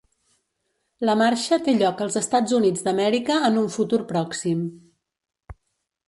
La 1.09 1.15
Marxa 1.17 1.59
té 1.67 1.75
lloc 1.81 1.99
als 2.05 2.17
Estats 2.21 2.55
Units 2.59 2.85
d'Amèrica 2.87 3.35
en 3.51 3.59
un 3.65 3.67
futur 3.75 3.99
pròxim. 4.13 4.65